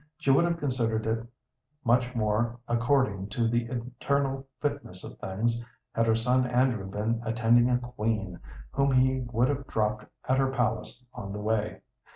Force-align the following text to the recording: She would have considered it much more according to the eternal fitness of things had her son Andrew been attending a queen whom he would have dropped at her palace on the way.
She 0.17 0.31
would 0.31 0.45
have 0.45 0.57
considered 0.57 1.05
it 1.05 1.27
much 1.85 2.15
more 2.15 2.57
according 2.67 3.27
to 3.29 3.47
the 3.47 3.65
eternal 3.65 4.47
fitness 4.59 5.03
of 5.03 5.19
things 5.19 5.63
had 5.93 6.07
her 6.07 6.15
son 6.15 6.47
Andrew 6.47 6.89
been 6.89 7.21
attending 7.23 7.69
a 7.69 7.77
queen 7.77 8.39
whom 8.71 8.93
he 8.93 9.19
would 9.31 9.47
have 9.49 9.67
dropped 9.67 10.05
at 10.27 10.39
her 10.39 10.49
palace 10.49 11.03
on 11.13 11.31
the 11.33 11.39
way. 11.39 11.81